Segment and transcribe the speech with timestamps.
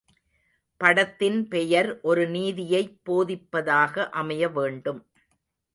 [0.81, 5.01] படத்தின் பெயர் ஒரு நீதியைப் போதிப்பதாக அமையவேண்டும்.